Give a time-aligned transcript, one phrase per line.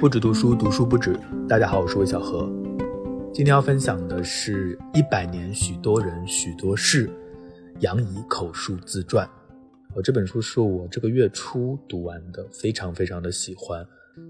[0.00, 1.18] 不止读书，读书不止。
[1.48, 2.48] 大家好，我是魏小何。
[3.34, 7.08] 今天要分享的是《一百年许多人许多事》，
[7.80, 9.28] 杨怡口述自传。
[9.96, 13.84] 我这本书是我这个月初读完的，非常非常的喜欢。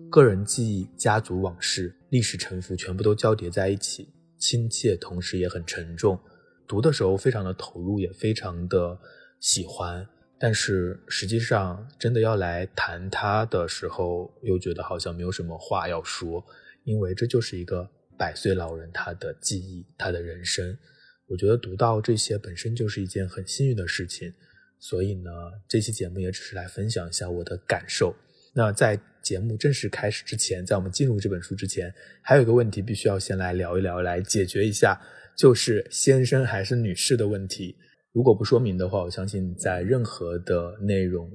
[0.08, 4.08] 个人记忆、家族往事、历史沉浮，全部都交叠在一起，
[4.38, 6.18] 亲切，同时也很沉重。
[6.66, 8.98] 读的时候非常的投入，也非常的
[9.38, 10.06] 喜欢。
[10.40, 16.44] 但是实际上，真的要来谈他的时候，又觉得好像没有什么话要说，
[16.84, 20.78] 因为这就是一个百岁老人他的记忆，他的人生。
[21.26, 24.32] 我觉得读到这些本身就是一件很幸运的事情，
[24.78, 25.30] 所以呢，
[25.68, 28.14] 这期节目也只是来分享一下我的感受。
[28.54, 31.92] 那在节目正式开始之前，在我们进入这本书之前，
[32.22, 34.98] 还有一个问题必须要先来聊一聊，来解决一下，
[35.36, 37.76] 就是先生还是女士的问题。
[38.18, 41.30] 如果不说明的话，我相信在任何的内容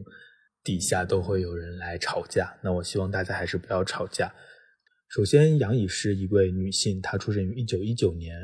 [0.65, 2.53] 底下都会有人来吵架。
[2.61, 4.29] 那我希望大家还是不要吵架。
[5.07, 8.35] 首先，杨颖是一位女性，她出生于一九一九年，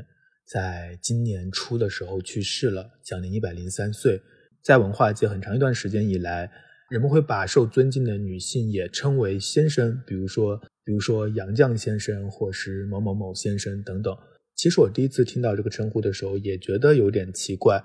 [0.47, 4.21] 在今年初的时候去世了，享年一百零三岁。
[4.63, 6.49] 在文化界很长一段时间以来，
[6.89, 14.17] 人们会把受尊敬的女性也称为先生，比如说，比如说杨绛先生，或是某某某先生等等。
[14.55, 17.83] 其实我第一次听到这个称呼的时候，也觉得有点奇怪。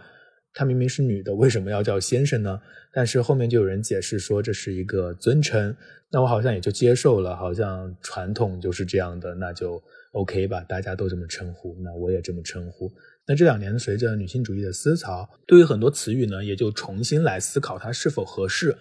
[0.55, 2.61] 她明明是女的，为什么要叫先生呢？
[2.93, 5.77] 但是后面就有人解释说这是一个尊称，
[6.13, 12.89] 那我好像也就接受了，好像传统就是这样的，那就 OK 吧，大家都这么称呼，那我也这么称呼。
[13.27, 18.77] 那这两年随着女性主义的思潮，对于很多词语呢，也就重新来思考它是否合适。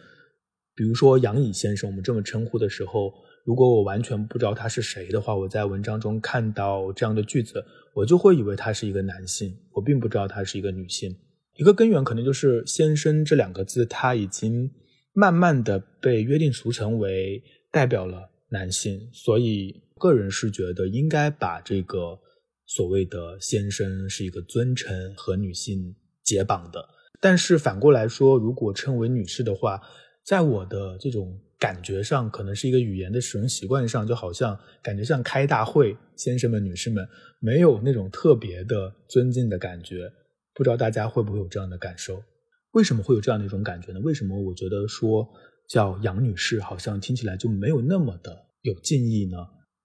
[0.75, 3.11] 比如说杨乙先生，我们这么称呼的时候，
[3.45, 7.63] 如果我完全不知道他是谁的话，我在文章中看到这样的句子，
[7.95, 11.15] 我就会以为他是一个男性，我并不知道他是一个女性。
[11.55, 14.71] 一个根源可能就是“先生”这两个字，它已经
[15.13, 22.19] 慢慢的被约定俗成为代表了男性，所以个人是觉得应该把这个
[22.65, 26.83] 所谓的“先生”是一个尊称和女性解绑的。
[27.21, 29.79] 但是反过来说，如果称为女士的话，
[30.25, 37.07] 在我的这种感觉上，可能是一个语言的使用习惯上，就好像感觉像开大会，先生们、女士们，
[37.39, 40.11] 没有那种特别的尊敬的感觉。
[40.55, 42.23] 不知道大家会不会有这样的感受？
[42.71, 43.99] 为什么会有这样的一种感觉呢？
[43.99, 45.27] 为什么我觉得说
[45.69, 49.37] 叫杨女士好像听起来就没有那么的有敬意呢？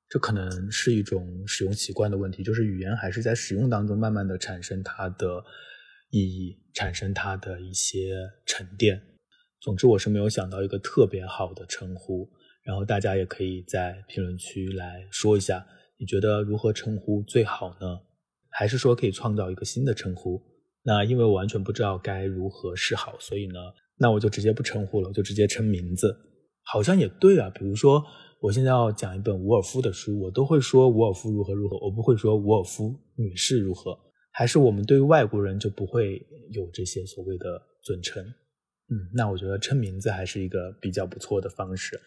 [0.08, 5.44] 这可能是一种使用习惯的问题，就是语言还是在使用当中慢慢的产生它的
[6.10, 8.14] 意义，产生它的一些
[8.46, 9.00] 沉淀。
[9.60, 12.26] 总之，我是没有想到一个特别好的称呼。
[12.62, 15.66] 然后大家也可以在评论区来说一下，
[15.98, 18.00] 你觉得如何称呼最好呢？
[18.50, 20.42] 还是说可以创造一个新的称呼？
[20.88, 23.60] 那因为我完全不知道该如何是好，所以呢，
[23.98, 26.16] 那我就直接不称呼了，我就直接称名字，
[26.62, 27.50] 好像也对啊。
[27.50, 28.02] 比如说，
[28.40, 33.94] 我现在要讲一本伍尔夫的书，我都会说伍尔夫如何如何，我不会说伍尔夫女士如何。
[34.32, 38.24] 还是我们对于外国人就不会有这些所谓的尊称？
[38.24, 42.00] 嗯，那我觉得称名字还是一个比较不错的方式。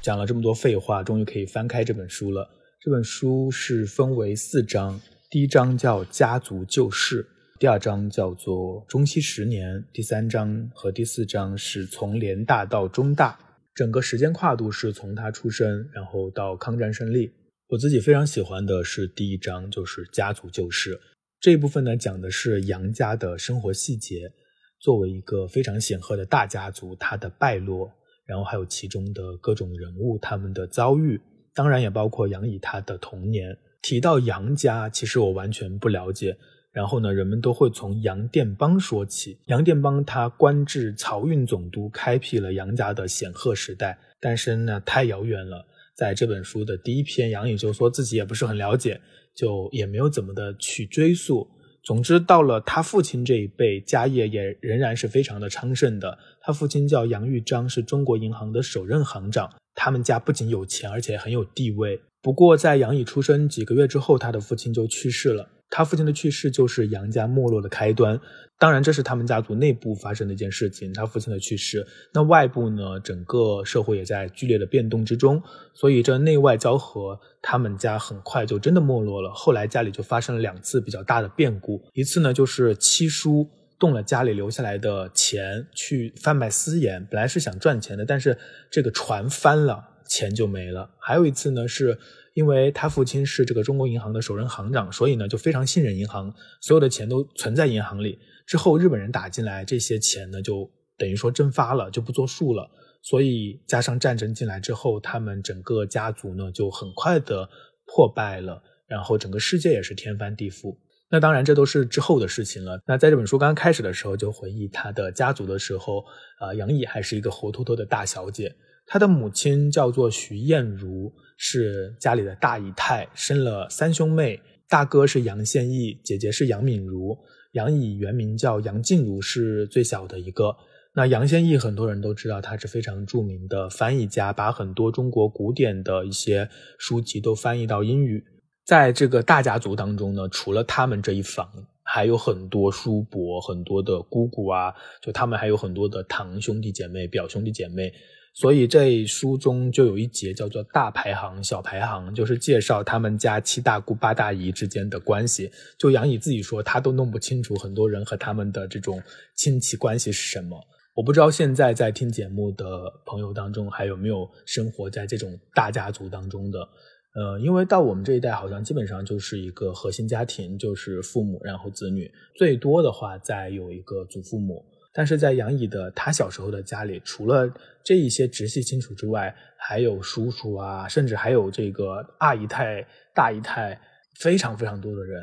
[0.00, 2.48] 讲了这么多废话，终于可以翻开这本书了。
[2.80, 7.26] 这本书是分为四章，第一章叫家族旧事。
[7.64, 13.40] 第二章叫做中西十年，第三章和第四章是从联大到中大，
[13.74, 17.32] 整个时间跨度是从他出生然后到抗战胜利。
[17.68, 21.00] 我自己非常喜欢的是第一章，就是家族旧事
[21.40, 24.30] 这一部分呢，讲的是杨家的生活细节。
[24.78, 27.90] 作为一个非常显赫的大家族，他的败落，
[28.26, 31.18] 然后还有其中的各种人物他们的遭遇，
[31.54, 33.56] 当然也包括杨乙他的童年。
[33.80, 36.36] 提到杨家，其实我完全不了解。
[36.74, 39.38] 然后呢，人们都会从杨殿邦说起。
[39.46, 43.96] 杨殿邦他官至漕运总督，开辟了杨家的显赫时代。
[44.20, 45.64] 但是呢，太遥远了。
[45.94, 49.00] 在这本书的第一篇，杨颖就说自己也不是很了解，
[49.36, 51.48] 就也没有怎么的去追溯。
[51.84, 56.18] 总之，到了他父亲这一辈，家业也仍然是非常的昌盛的。
[56.40, 59.48] 他父亲叫杨玉章，是中国银行的首任行长。
[59.76, 62.00] 他们家不仅有钱，而且很有地位。
[62.20, 65.50] 不过，在杨乙出生几个月之后，他的父亲就去世了。
[65.70, 68.20] 他父亲的去世就是杨家没落的开端，
[68.58, 70.92] 当然这是他们家族内部发生的一件事情。
[70.92, 75.42] 他父亲的去世，那外部呢，整个社会也在剧烈的变动之中，
[75.74, 79.32] 所以这内外交合，他们家很快就真的没落了。
[79.32, 88.38] 后来家里就发生了两次比较大的变故，一次呢就是七叔动了家里留下来的钱去贩卖私盐，本来是想赚钱的，但是
[88.70, 90.90] 这个船翻了，钱就没了。
[91.00, 91.98] 还有一次呢是。
[92.34, 98.18] 因为他父亲是这个中国银行的首任行长，所以呢就非常信任银行，所有的钱都存在银行里。
[98.46, 102.68] 之后日本人打进来，这些钱呢就等于说蒸发了，就不作数了。
[103.02, 107.48] 所以加上战争进来之后，他们整个家族呢就很快的
[107.86, 110.76] 破败了，然后整个世界也是天翻地覆。
[111.10, 112.80] 那当然，这都是之后的事情了。
[112.86, 116.04] 那在这本书刚开始的时候，就回忆他的家族的时候，
[116.40, 118.52] 啊，杨毅还是一个活脱脱的大小姐。
[118.86, 127.16] 她的母亲叫做徐艳茹，是家里的大姨太，生了三兄妹，大哥是杨宪益，姐姐是杨敏如。
[127.52, 130.56] 杨乙原名叫杨静茹，是最小的一个。
[130.96, 136.48] 那杨宪益很多人都知道，他是非常著名的翻译家，把很多中国古典的一些
[136.78, 138.24] 书籍都翻译到英语。
[138.64, 141.48] 在这个大家族当中呢，除了他们这一房，
[141.82, 144.72] 还有很多叔伯、很多的姑姑啊，
[145.02, 147.92] 就他们还有很多的堂兄弟姐妹、表兄弟姐妹。
[148.36, 155.48] 所以这书中就有一节叫做“大排行”“小排行”，就是介绍他们家七大姑八大姨之间的关系。
[155.78, 159.00] 就杨乙自己说，他都弄不清楚很多人和他们的这种
[159.36, 160.60] 亲戚关系是什么。
[160.94, 166.68] 我不知道现在在听节目的朋友当中，还有没有生活在这种大家族当中的。
[167.14, 174.64] 呃，因为到我们这一代，好像基本上就是一个核心家庭，就是父母，然后子女，最多的话再有一个祖父母。
[174.96, 177.52] 但是在杨乙的他小时候的家里，除了
[177.82, 183.78] 这一些直系亲属之外，还有叔叔啊，甚至还有这个二姨太、大姨太，
[184.20, 185.20] 非常非常多的人。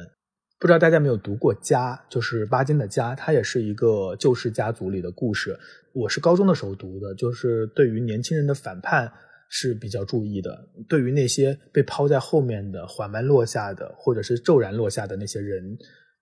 [0.59, 5.57] 不知道大家没有读过《家》，就是巴金的《家》，它也是一个旧式家族里的故事。
[5.93, 9.11] 我是高中的时候读的，就是对于年轻人的反叛
[9.49, 15.63] 是比较注意的，对于那些被抛在后面的、缓慢落下的，或者是骤然落下的那些人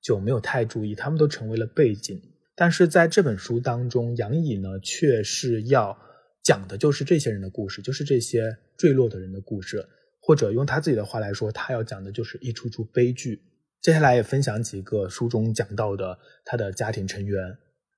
[0.01, 2.21] 就没有太注意，他们都成为了背景。
[2.59, 5.97] 但是在这本书当中，杨乙呢却是要
[6.43, 9.87] 讲的就是这些人的故事，就是这些坠落的人的故事，
[10.19, 13.41] 或者用他自己的话来说，他要讲的就是一出出悲剧。
[13.81, 17.41] 接下来也分享几个书中讲到的他的家庭成员。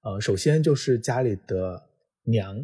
[0.04, 1.82] 呃，首先就是家里的
[2.26, 2.64] 娘，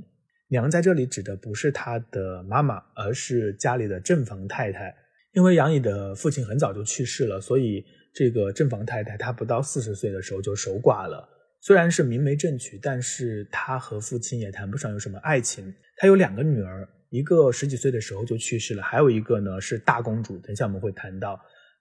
[0.50, 4.96] 娘在这里指的不是他的妈妈，而是家里的正房太太。
[5.34, 7.84] 因为杨乙的父亲很早就去世了，所以
[8.14, 11.28] 这个正房太太她不到四十岁的时候就守寡了。
[11.60, 15.74] 虽然是明媒正娶，但是他和父亲也谈不上有什么爱情。
[15.98, 20.38] 他有两个女儿，一个十几岁的时候就去世了，还有一个呢是大公主。
[20.38, 21.34] 等下我们会谈到，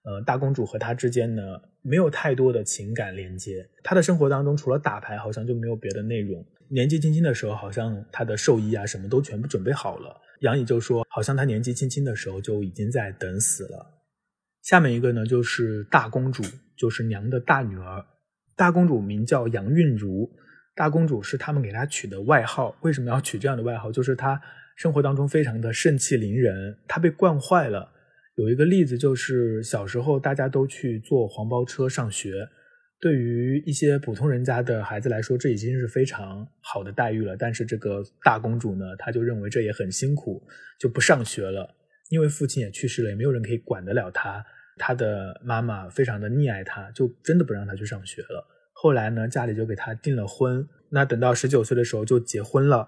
[0.03, 1.41] 呃，大公主和他之间呢
[1.81, 3.65] 没有太多的情感连接。
[3.83, 6.43] 他的生活当中除了打牌，好像就没有别的内容。
[6.69, 10.19] 年纪轻轻的时候，好像他的寿衣啊什么都全部准备好了。
[10.41, 13.85] 杨颖就说，好像他年纪轻轻的时候就已经在等死了。
[14.63, 16.43] 下面一个呢就是大公主，
[16.75, 18.03] 就是娘的大女儿。
[18.57, 20.29] 大公主名叫杨韵如，
[20.75, 22.75] 大公主是他们给她取的外号。
[22.81, 23.91] 为什么要取这样的外号？
[23.91, 24.41] 就是她
[24.75, 27.93] 生活当中非常的盛气凌人，她被惯坏了。
[28.35, 32.49] 有一个例子就是小时候大家都去坐黄包车上学，
[32.99, 37.37] 对于一些普通人家的孩子来说，这已经是非常好的待遇了。
[37.37, 40.41] 但是这个大公主呢，她就认为这也很辛苦，
[40.79, 41.75] 就不上学了。
[42.09, 44.43] 因为父亲也去世了，也没有人可以管得了她。
[44.77, 48.47] 他的妈妈非常的溺爱他，就真的不让他去上学了。
[48.73, 50.67] 后来呢，家里就给他订了婚。
[50.89, 52.87] 那等到十九岁的时候就结婚了。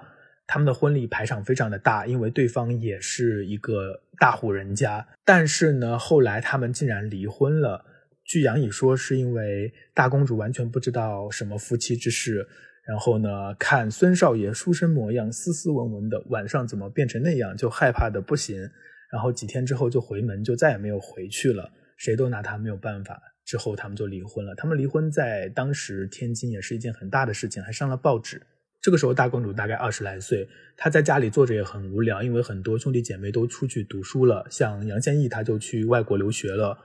[0.52, 5.08] 他们的婚礼排场非常的大，因为对方也是一个大户人家。
[5.24, 7.86] 但是呢，后来他们竟然离婚了。
[8.24, 12.48] 据杨乙说，是因为大公主完全不知道什么夫妻之事，
[12.88, 18.70] 然后呢，看孙少爷书生模样，斯斯文文的，晚上怎么变成那样，就害怕的不行。
[19.12, 21.72] 然后几天之后就回门，就再也没有回去了。
[22.00, 24.56] 谁都拿他没有办法，之后他们就离婚了。
[24.56, 28.42] 他们离婚在当时天津也是一件很大的事情，还上了报纸。
[28.82, 36.78] 这个时候大公主大概二十来岁，她在家里坐着也很无聊，因为很多兄弟姐妹都出去读书了，像杨宪益他就去外国留学了，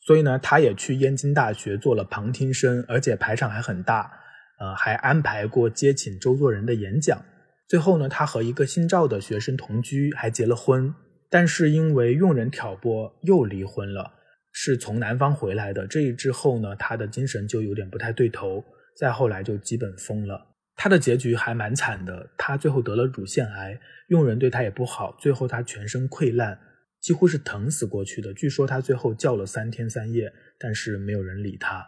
[0.00, 4.10] 所以呢，他也去燕京大学做了旁听生，而且排场还很大，
[4.58, 7.22] 呃，还安排过接请周作人的演讲。
[7.68, 10.94] 最后呢，他和一个姓赵的学生同居，还结了婚，
[11.28, 14.12] 但是因为用人挑拨，又离婚了。
[14.56, 18.64] 是从南方回来的，这一之后呢，他的精神就有点不太对头，
[18.96, 20.46] 再后来就基本疯了。
[20.76, 26.56] 他的结局还蛮惨的，他最后得了乳腺癌，佣人对他也不好，最后他全身溃烂，
[27.00, 28.32] 几乎是疼死过去的。
[28.32, 31.84] 据说他最后叫了三天三夜，但是没有人理他。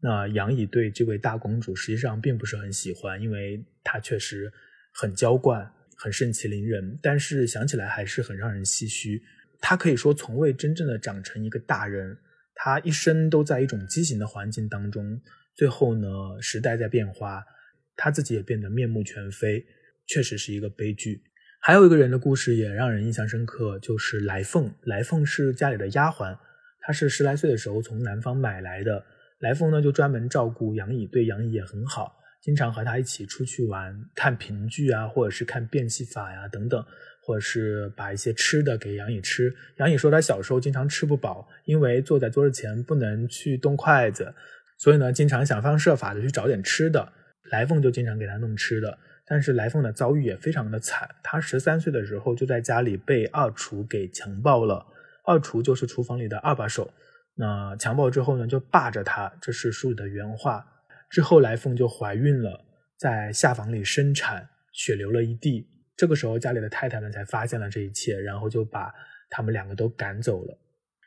[0.00, 4.52] 那杨乙对这位大公主实际上并不是很喜欢，因为她确实
[4.92, 9.22] 很娇惯，很盛气凌人，但是想起来还是很让人唏嘘。
[9.60, 12.16] 他可以说从未真正的长成一个大人，
[12.54, 15.20] 他一生都在一种畸形的环境当中。
[15.54, 16.08] 最后呢，
[16.40, 17.44] 时代在变化，
[17.96, 19.66] 他自己也变得面目全非，
[20.06, 21.22] 确实是一个悲剧。
[21.60, 24.72] 还有一个人的故事也让人印象深刻，就是来凤。
[24.82, 26.38] 来凤是家里的丫鬟，
[26.80, 29.04] 她是十来岁的时候从南方买来的。
[29.40, 32.16] 来凤呢就专门照顾杨乙，对杨乙也很好。
[32.40, 36.84] 经常和他一起出去玩，看评剧啊，或者是看变戏法呀等等，
[37.28, 39.54] 或者是把一些吃的给杨颖吃。
[39.76, 44.34] 杨颖说他小时候经常吃不饱，因为坐在桌子前不能去动筷子，
[44.78, 47.12] 所以呢，经常想方设法的去找点吃的。
[47.50, 51.06] 来凤就经常给他弄吃的，但是来凤的遭遇也非常的惨。
[51.22, 54.86] 他十三岁的时候就在家里被二厨给强暴了，
[55.26, 56.90] 二厨就是厨房里的二把手。
[57.34, 60.64] 那强暴之后呢，就霸着他，这是书里的原话。
[61.10, 62.64] 之后来凤就怀孕了，
[62.98, 65.68] 在下房里生产，血流了一地。
[65.98, 68.90] 这个时候家里的太太们才发现了这一切，然后就把
[69.28, 70.56] 他们两个都赶走了。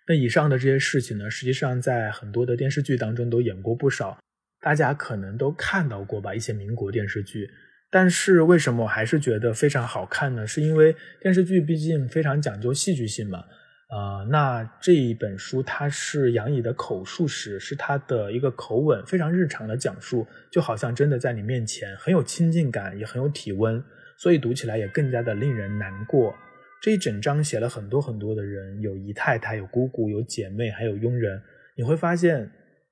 [0.06, 4.20] 那以上的这些事情呢，实际上在很多的电视剧当中都演过不少，
[4.60, 7.50] 大家可能都看到过吧，一些民国电视剧。
[7.90, 10.46] 但是为什么我还是觉得非常好看呢？
[10.46, 13.46] 是因为电视剧毕竟非常讲究戏剧性嘛。
[13.88, 23.84] 啊，那这一本书它是杨乙的口述史，是他的一个口吻，非常日常的讲述，就好像真的在你面前，很有亲近感，也很有体温，
[24.22, 26.36] 所以读起来也更加的令人难过。
[26.80, 31.42] 这一整章写了很多很多的人，有姨太太，有姑姑，有姐妹，还有佣人。
[31.76, 32.48] 你会发现，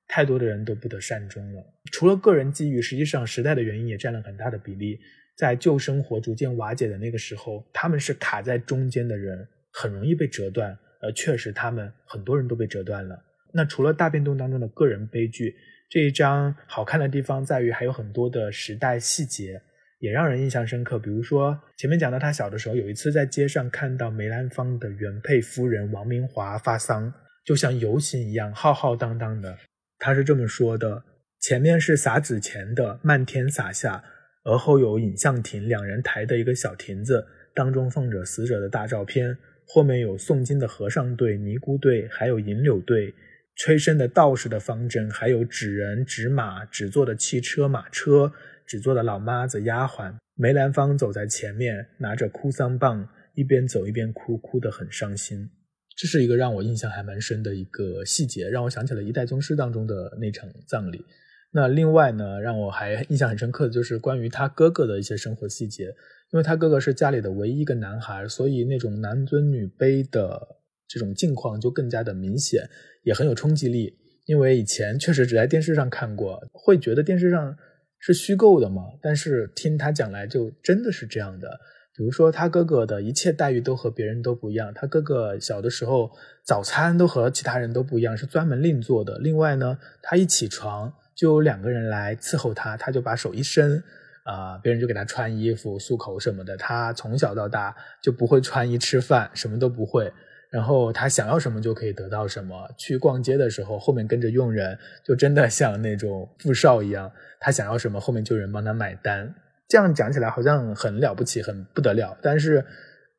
[0.08, 1.62] 太多的人都不得善终了。
[1.92, 4.98] 除了个人机遇，实际上时代的原因也占了很大的比例。
[5.36, 10.76] 在旧生活逐渐瓦解的那个时候，他们是卡在中间的人，很容易被折断。
[11.00, 13.16] 呃，确实，他们很多人都被折断了。
[13.54, 15.54] 那除了大变动当中的个人悲剧，
[15.88, 19.62] 这一章好看的地方在于还有很多的时代细节，
[20.00, 20.98] 也让人印象深刻。
[20.98, 27.12] 比如说前面讲到他小的时候，有一次在街上看到梅兰芳的原配夫人王明华发丧，
[27.44, 29.56] 就像游行一样浩浩荡荡的。
[29.98, 31.04] 他是这么说的：
[31.40, 34.02] 前面是撒纸钱的，漫天撒下；
[34.44, 39.36] 而后有影像亭，两人抬的一个小亭子，当中放着死者的大照片。
[39.66, 43.14] 后面有诵经的和尚队、尼姑队，还有银柳队，
[43.54, 48.32] 吹笙的道士的方阵，还有纸人、纸马、纸做的汽车、马车，
[48.70, 50.14] 只做的老妈子、丫鬟。
[50.36, 55.50] 梅兰芳走在前面，拿着哭丧棒，一边走一边哭，哭得很伤心。
[55.96, 61.04] 这是一个让我印象还蛮深的一个细节，让我想起了一代宗师当中的那场葬礼。
[61.50, 65.92] 那另外呢，让我还印象很深刻的就是关于他哥哥的一些生活细节。
[66.30, 70.40] 因为他哥哥是家里的唯一一个男孩，所以那种男尊女卑的
[70.86, 72.70] 这种境况就更加的明显，
[73.02, 73.98] 也很有冲击力。
[74.26, 77.58] 因为以前确实只在电视上看过，会觉得电视上
[78.00, 78.82] 是虚构的嘛。
[79.00, 81.60] 但是听他讲来，就真的是这样的。
[81.94, 86.10] 比如说他哥哥的一切待遇都和别人都不一样，他哥哥小的时候
[86.42, 89.18] 早餐都和其他人都不一样，是专门另做的。
[89.18, 93.82] 另外呢，他一起床就有两个人来伺候他，他就把手一伸。
[94.22, 96.54] 啊，别人就给他穿衣服、漱口什么的。
[96.56, 100.12] 他从小到大就不会穿衣吃饭，什么都不会。
[100.50, 102.68] 然后他想要什么就可以得到什么。
[102.76, 107.10] 去逛街的时候，后面跟着佣人，就真的像那种富少一样。
[107.38, 109.34] 他想要什么，后面就有人帮他买单。
[109.68, 112.18] 这样讲起来好像很了不起，很不得了。
[112.20, 112.64] 但是，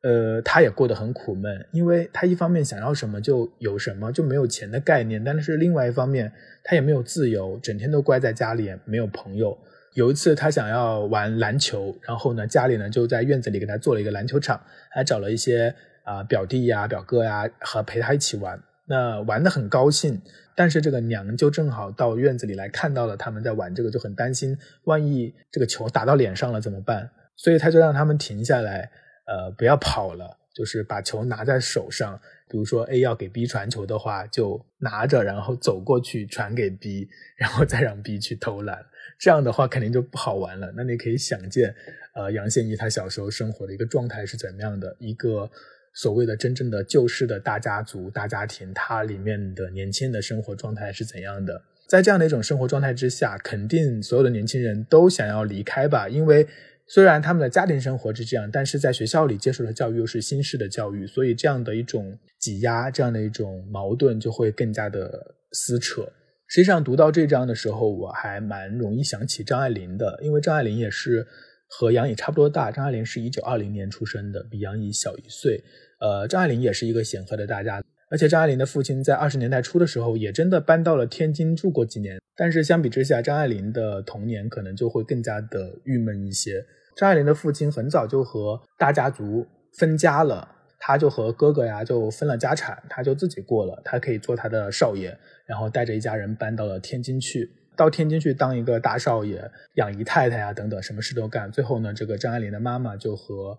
[0.02, 5.24] 呃，他也过得很苦闷，因为他一方面想要什么就有什么，就没有钱的概念。
[5.24, 6.30] 但是另外一方面，
[6.62, 9.56] 他也没有自由，整天都关在家里，没有朋友。
[9.94, 14.60] 有一次，他想要玩篮球，然后呢，家里呢就在院子里给他做了一个篮球场，
[14.90, 15.74] 还找了一些
[16.04, 18.62] 啊表弟呀、表哥呀和陪他一起玩。
[18.86, 20.20] 那玩的很高兴，
[20.56, 27.10] 但是这个娘就正好到院子里来看到了他们在玩这个，就很担心，万一这个球打到脸上了怎么办？
[27.36, 28.90] 所以他就让他们停下来，
[29.26, 32.20] 呃，不要跑了，就是把球拿在手上。
[32.48, 38.84] 比如说 A 要给 B 传球的话，就拿着，然后走过去传给 B，然后再让 B 去投篮。
[39.18, 40.70] 这样的话肯定就不好玩了。
[40.76, 41.74] 那你可以想见，
[42.14, 44.94] 呃，杨宪益他小时候生活的一个状态是怎么样的？
[44.98, 45.50] 一个
[45.94, 51.62] 所谓的真正的旧式的大家族、大家庭，它里面的年轻人的生活状态是怎样的？
[51.88, 56.08] 在这样的一种生活状态之下，肯定所有的年轻人都想要离开吧？
[56.08, 56.46] 因为
[56.86, 66.08] 虽然他们的家庭生活是这样，但是在学校里接受的教育又是新式的教育，所以这样的一种挤压，这样的一种矛盾就会更加的撕扯。
[66.48, 71.26] 实际上，读到这章的时候，我还蛮容易想起张爱玲的，因为张爱玲也是
[71.78, 72.70] 和杨颖差不多大。
[72.70, 75.64] 张爱玲是一九二零年出生的，比杨颖小一岁。
[76.00, 82.20] 呃，张爱玲也是一个显赫的大家，而且张爱玲的父亲在二十年代初的时候也真的搬到了天津住过几年。
[82.36, 86.64] 但是相比之下，张爱玲的童年可能就会更加的郁闷一些。
[86.96, 89.46] 张爱玲的父亲很早就和大家族
[89.78, 90.56] 分家了。
[90.84, 97.48] 他就和哥哥呀就分了家产，他就自己过了，他可以做他的少爷，然后带着一家人搬到了天津去，
[97.82, 101.50] 到天津去当一个大少爷，养姨太太呀等等，什么事都干。
[101.50, 103.58] 最后呢，这个张爱玲的妈妈就和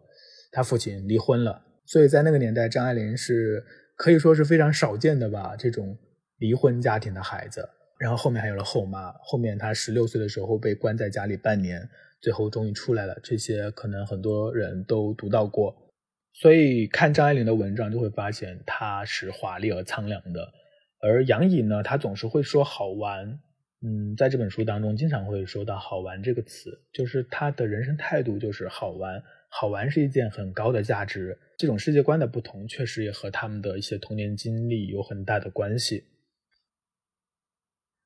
[0.50, 1.62] 她父亲离婚了。
[1.86, 3.62] 所以在那个年代，张爱玲是
[3.98, 5.98] 可以说是非常少见的吧，这种
[6.38, 7.68] 离婚家庭的孩子。
[8.00, 11.86] 然后后面还有了后妈，后面她十六岁的时候被关在家里半年，
[12.22, 13.14] 最后终于出来了。
[13.22, 15.76] 这些可能很多人都读到过，
[16.32, 20.48] 所以看张爱玲的文章就会发现她是华丽而苍凉的，
[21.02, 23.38] 而杨颖呢，她总是会说好玩。
[23.86, 29.22] 嗯，在这本书当中，经常会说到“好玩”这个词，就是他的人生态度就是好玩。
[29.50, 31.38] 好玩是一件很高的价值。
[31.58, 36.06] 这种世界观的不同，确实也和他们的一些童年经历有很大的关系。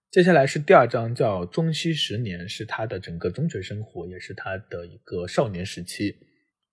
[0.10, 6.18] 接下来是第二章，叫“中西十年”，是他的整个中学生活，也是他的一个少年时期。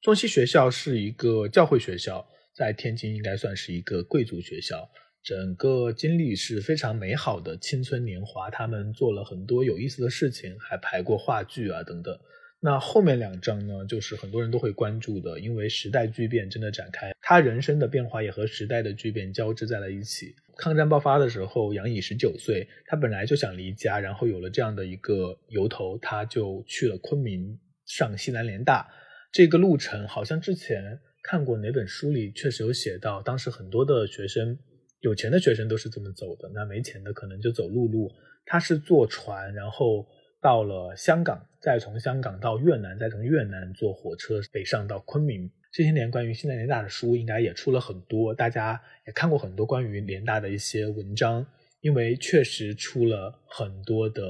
[0.01, 4.89] 中西学校是一个教会学校，在天津应该算是一个贵族学校。
[5.25, 12.15] 整个经历是非常美好的，青春年华，他们做了很多有意思的事情，还排过话剧啊等等。
[12.61, 20.35] 那后面两章呢，就是很多人都会关注的，因为时代巨变真的展开，他人生的变化也和时代的巨变交织在了一起。
[20.59, 28.87] 抗战爆发的时候，杨乙十九岁，他本来就想离家，然后有了这样的一个由头，他就去了昆明上西南联大。
[29.33, 34.59] 这个路程好像之前看过哪本书里确实有写到，当时很多的学生。
[35.05, 38.11] 有钱的学生都是这么走的，那没钱的可能就走陆路。
[38.47, 40.07] 他是坐船，然后
[40.41, 45.51] 到了香港，再从香港到越南，再从越南坐火车北上到昆明。
[45.71, 51.47] 这些年关于西南联大的书应该也出了很多，大家也看过很多关于联大的一些文章，
[51.83, 54.23] 因为确实出了很多的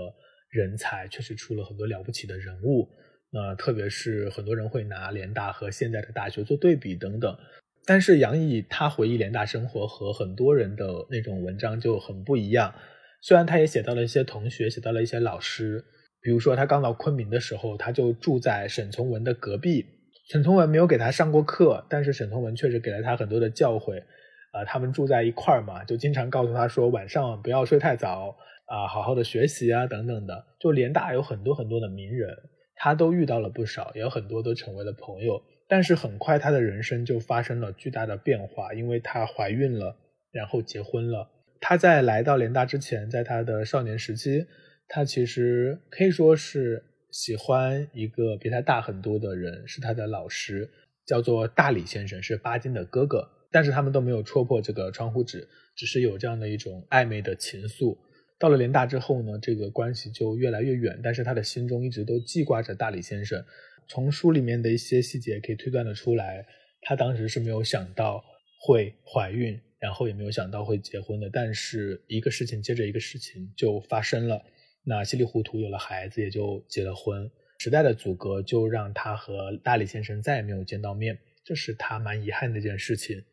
[0.49, 2.90] 人才，确实出了很多了不起的人物。
[3.31, 7.37] 那特别是很多人会拿联大和现在的大学做对比等等。
[7.87, 12.75] 但是杨毅他回忆联大生活和很多人的那种文章就很不一样。
[13.21, 15.85] 虽然他也写到了一些同学，写到了一些老师，
[16.21, 19.87] 比如说他刚到昆明的时候，他就住在沈从文的隔壁。
[20.31, 24.03] 沈从文没有给他上过课，但是沈从文确实给了他很多的教诲。
[24.53, 28.37] 啊，他们住在一块儿嘛，就经常告诉他说晚上不要睡太早
[28.67, 30.45] 啊，好好的学习啊等等的。
[30.61, 32.35] 就联大有很多很多的名人，
[32.76, 35.43] 他都遇到了不少，也有很多都成为了朋友。
[35.75, 39.96] 但是很快，她的人生就发生了巨大的变化，因为她怀孕了，
[40.31, 41.29] 然后结婚了。
[41.61, 44.46] 她在来到联大之前，在她的少年时期，
[44.87, 50.70] 她其实可以说是喜欢一个比她大很多的人，是她的老师，
[51.05, 53.29] 叫做大李先生，是巴金的哥哥。
[53.51, 57.98] 但是他们都没有戳破这个窗户纸，只是有这样的一种暧昧的情愫。
[58.38, 63.44] 到了联大之后呢，这个关系就越来越远，但是他的心中一直都记挂着大李先生。
[63.88, 66.47] 从书里面的一些细节可以推断的出来，
[66.81, 68.25] 她当时是没有想到
[68.61, 71.29] 会怀孕，然后也没有想到会结婚的。
[71.33, 74.42] 但是一个事情接着一个事情就发生了，
[74.85, 77.31] 那稀里糊涂有了孩子，也就结了婚。
[77.59, 83.25] 时代的阻隔就让她和大李先生再也没有见到面，这是她蛮遗憾的一件事情。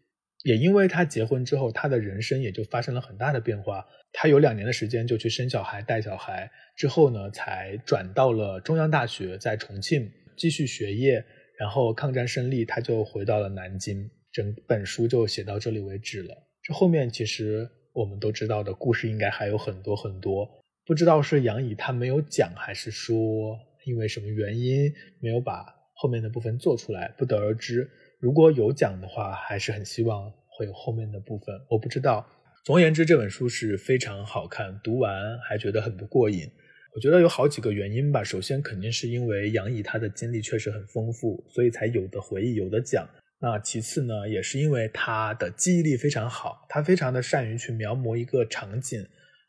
[0.44, 3.86] 也因为她结婚之后，她的人生也就发生了很大的变化。
[4.14, 10.12] 她有两年的时间就去生小孩、带小孩，之后呢才转到了中央大学，在重庆。
[10.36, 11.24] 继续学业，
[11.58, 14.10] 然后抗战胜利，他就回到了南京。
[14.32, 16.48] 整本书就写到这里为止了。
[16.64, 20.48] 这后面其实我们都知道的故事应该还有很多很多，
[20.86, 25.66] 不知道是杨乙他没有讲，还是说因为什么原因没有把
[25.96, 27.90] 后面的部分做出来，不得而知。
[28.20, 31.56] 如果有讲的话，还是很希望会有后面的部分。
[31.70, 32.26] 我不知道。
[32.64, 36.48] 总而言之，这本书是非常好看，读完还觉得很不过瘾。
[36.94, 38.24] 我觉得有好几个原因吧。
[38.24, 43.08] 首先，肯定是因为杨怡她的经历确实很丰富，所以才有的回忆，有的讲。
[43.40, 49.06] 那其次呢，也是因为她的记忆力非常好，她非常的善于去描摹一个场景。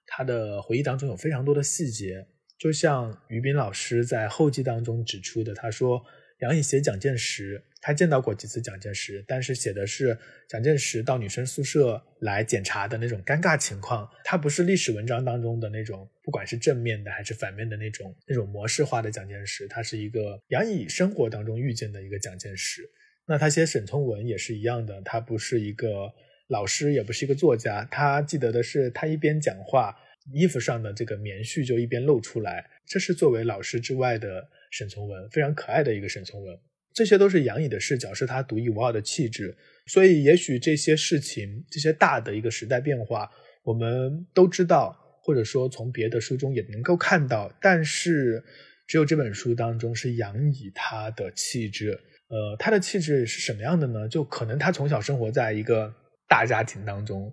[0.06, 2.26] 她的回忆当中有非常多的细节，
[2.58, 6.02] 就像于斌老师在后记当中指出的，他说。
[6.42, 22.82] 杨乙写蒋介石，他见到过几次蒋介石，但是写的是蒋介石到女生宿舍来检查的那种尴尬情况，他不是历史文章当中的那种，不管是正面的还是反面的那种那种模式化的蒋介石，他是一个杨乙生活当中遇见的一个蒋介石。
[23.24, 26.12] 那他写沈从文也是一样的，他不是一个
[26.48, 29.96] 老师，也不是一个作家，他记得的是他一边讲话，
[30.34, 34.48] 衣服上的这个棉絮就一边露出来，这是作为老师之外的。
[34.72, 36.58] 沈从文非常可爱的一个沈从文，
[36.94, 39.54] 这些都是杨乙的视角，是他独一无二的气质。
[39.86, 43.30] 所以，也许这些事情，这些大的一个时代变化，
[43.62, 47.52] 我们都知道，或者说从别的书中也能够看到。
[47.60, 48.42] 但是，
[48.86, 51.90] 只有这本书当中是杨乙他的气质。
[52.28, 54.08] 呃，他的气质是什么样的呢？
[54.08, 55.94] 就可能他从小生活在一个
[56.26, 57.30] 大家庭当中，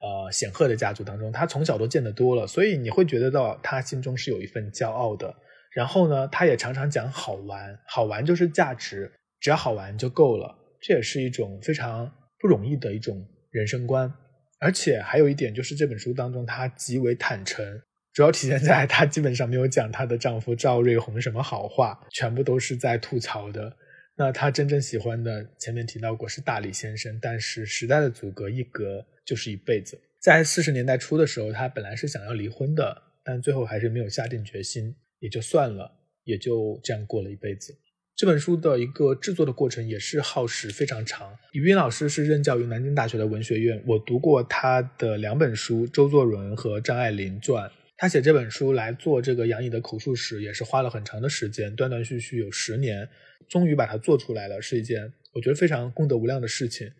[0.00, 5.34] 呃，显赫的家族当中，他从小都见得多了，所以你会觉得到他心中是有一份骄傲的。
[5.76, 10.56] 然后呢，他也常常讲好玩，好玩就是价值，只要好玩就够了。
[10.80, 14.10] 这也是一种非常不容易的一种人生观。
[14.58, 17.82] 而且还有一点就是这本书当中，他极为坦诚，
[18.14, 23.76] 主要体现在她基本上没有讲她的丈夫赵瑞红什么好话，全部都是在吐槽的。
[24.16, 30.00] 那她真正喜欢的，前面提到过是大理先生，但是时代的阻隔一隔就是一辈子。
[30.22, 35.90] 在四十年代初的时候，她本来是想要离婚的，但最后还是没有下定决心，也就算了，
[36.24, 37.76] 也就这样过了一辈子。
[38.14, 41.36] 这本书的一个制作的过程也是耗时非常长。
[41.52, 47.68] 李冰老师是任教于南京大学的文学院，我读过他的两本书《周作人》和《张爱玲传》。
[47.98, 53.06] 他写这本书来做这个杨颖的口述史，也是花了很长的时间，断断续续有十年，
[53.48, 56.90] 终于把它做出来了，是一件我觉得非常功德无量的事情。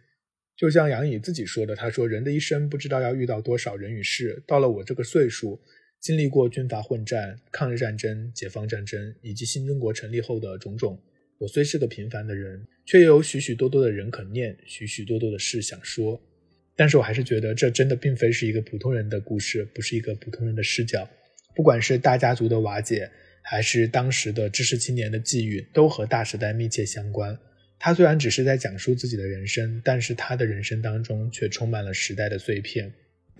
[0.54, 5.60] 就像杨颖自己说的，他说：“人的一生不知道要遇到多少人与事，到了我这个岁数。”
[6.00, 11.00] 经历过军阀混战、抗日战争、解放战争以及新中国成立后的种种，
[11.38, 16.20] 我虽是个平凡的人，却有许许多多的人可念，许许多多的事想说。
[16.76, 21.08] 但是我还是觉得，这真的并非是一个普通人的故事，不是一个普通人的视角。
[21.54, 23.10] 不管是大家族的瓦解，
[23.42, 27.38] 还是当时的知识青年的际遇，都和大时代密切相关。
[27.78, 32.92] 他虽然只是在讲述自己的人生，但是他的人生当中却充满了时代的碎片。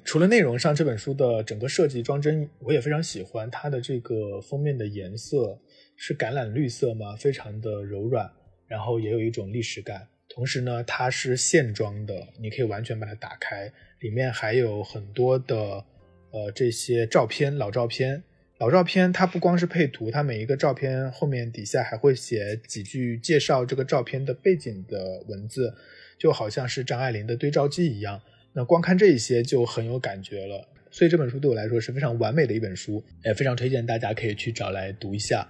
[0.07, 3.51] 除了内容上，这本书的整个设计装帧我也非常喜欢。
[3.51, 5.61] 它的这个封面的颜色
[5.97, 8.31] 是橄榄绿色嘛，非常的柔软，
[8.69, 10.07] 然后也有一种历史感。
[10.29, 15.85] 同时呢，它是线装的，你可以完全把它打开，里面还有很多的
[16.31, 18.23] 呃这些照片，老照片。
[18.59, 25.75] 老照片它不光是配图，它每一个照片后面底下还会写几句介绍这个照片的背景的文字，
[26.17, 28.23] 就好像是张爱玲的对照记一样。
[28.57, 35.47] 那光看这一些就很有感觉了，所以这本书对我来说是非常完美的一本书，也非常推荐大家可以去找来读一下。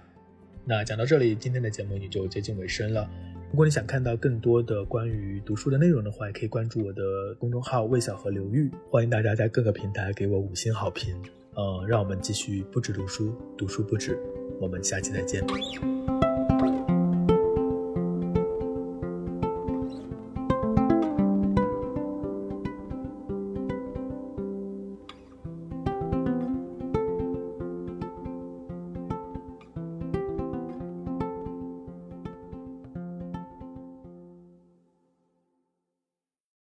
[0.65, 3.09] 那讲到这里，今天的节目也就接近尾声了。
[3.49, 11.15] 如果你想看到更多的关于读书的内容的话，也可以关注我的公众号“魏小河流域”，欢迎大家在各个平台给我五星好评。
[11.55, 14.19] 嗯，让我们继续不止读书，读书不止。
[14.59, 15.41] 我们下期再见。